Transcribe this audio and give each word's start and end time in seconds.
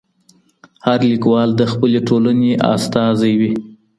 هر 0.85 0.99
ليکوال 1.11 1.49
د 1.55 1.61
خپلي 1.71 1.99
ټولني 2.07 2.51
استازی 2.73 3.33
وي. 3.39 3.51